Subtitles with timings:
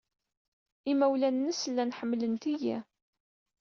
[0.91, 2.77] Imawlan-nnes llan ḥemmlent-iyi.